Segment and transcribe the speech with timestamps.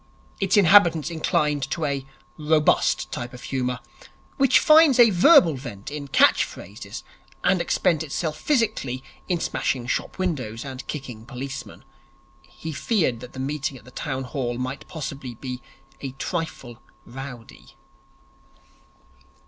[0.39, 3.79] Its inhabitants incline to a robust type of humour,
[4.37, 7.03] which finds a verbal vent in catch phrases
[7.43, 11.83] and expends itself physically in smashing shop windows and kicking policemen.
[12.41, 15.61] He feared that the meeting at the Town Hall might possibly be
[15.99, 17.75] a trifle rowdy.